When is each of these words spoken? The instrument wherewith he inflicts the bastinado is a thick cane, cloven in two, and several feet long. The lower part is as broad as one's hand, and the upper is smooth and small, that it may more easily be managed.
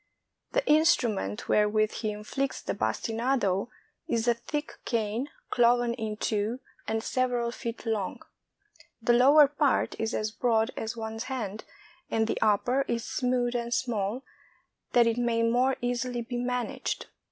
The 0.53 0.65
instrument 0.65 1.47
wherewith 1.47 1.91
he 1.91 2.09
inflicts 2.09 2.59
the 2.59 2.73
bastinado 2.73 3.69
is 4.07 4.27
a 4.27 4.33
thick 4.33 4.79
cane, 4.83 5.29
cloven 5.51 5.93
in 5.93 6.17
two, 6.17 6.59
and 6.87 7.03
several 7.03 7.51
feet 7.51 7.85
long. 7.85 8.23
The 8.99 9.13
lower 9.13 9.47
part 9.47 9.93
is 9.99 10.15
as 10.15 10.31
broad 10.31 10.71
as 10.75 10.97
one's 10.97 11.25
hand, 11.25 11.65
and 12.09 12.25
the 12.25 12.41
upper 12.41 12.81
is 12.87 13.03
smooth 13.03 13.55
and 13.55 13.71
small, 13.71 14.23
that 14.93 15.05
it 15.05 15.17
may 15.19 15.43
more 15.43 15.75
easily 15.81 16.23
be 16.23 16.37
managed. 16.37 17.05